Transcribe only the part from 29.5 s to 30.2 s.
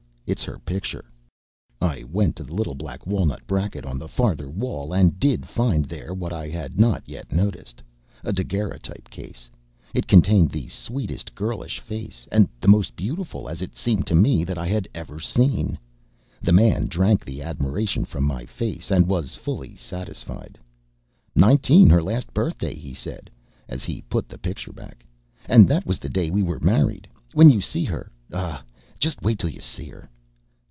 see her!"